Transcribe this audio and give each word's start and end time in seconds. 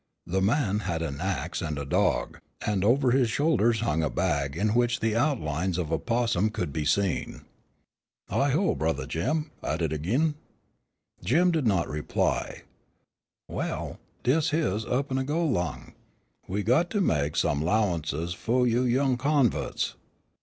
The 0.25 0.41
man 0.41 0.79
had 0.79 1.03
an 1.03 1.21
axe 1.21 1.61
and 1.61 1.77
a 1.77 1.85
dog, 1.85 2.39
and 2.65 2.83
over 2.83 3.11
his 3.11 3.29
shoulders 3.29 3.81
hung 3.81 4.01
a 4.01 4.09
bag 4.09 4.57
in 4.57 4.69
which 4.69 4.99
the 4.99 5.15
outlines 5.15 5.77
of 5.77 5.91
a 5.91 5.99
'possum 5.99 6.49
could 6.49 6.73
be 6.73 6.85
seen. 6.85 7.41
"Hi, 8.27 8.51
oh, 8.53 8.73
Brothah 8.75 9.05
Jim, 9.07 9.51
at 9.61 9.79
it 9.83 9.93
agin?" 9.93 10.33
Jim 11.23 11.51
did 11.51 11.67
not 11.67 11.87
reply. 11.87 12.63
"Well, 13.47 13.99
des' 14.23 14.49
heish 14.49 14.89
up 14.91 15.11
an' 15.11 15.23
go 15.27 15.45
'long. 15.45 15.93
We 16.47 16.63
got 16.63 16.89
to 16.89 16.99
mek 16.99 17.35
some 17.35 17.61
'lowances 17.61 18.33
fu' 18.33 18.65
you 18.65 18.81
young 18.81 19.19
convu'ts. 19.19 19.93